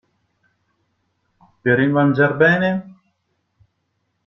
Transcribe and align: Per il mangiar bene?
Per 1.67 1.77
il 1.85 1.93
mangiar 1.99 2.33
bene? 2.41 2.73